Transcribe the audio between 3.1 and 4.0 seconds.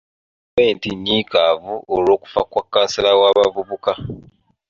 w'abavubuka.